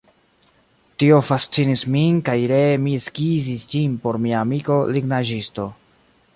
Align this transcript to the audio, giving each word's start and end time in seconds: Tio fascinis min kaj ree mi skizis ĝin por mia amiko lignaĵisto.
Tio 1.01 1.19
fascinis 1.27 1.83
min 1.97 2.17
kaj 2.29 2.37
ree 2.53 2.81
mi 2.87 2.95
skizis 3.05 3.69
ĝin 3.75 4.01
por 4.07 4.21
mia 4.25 4.43
amiko 4.47 4.83
lignaĵisto. 4.97 5.71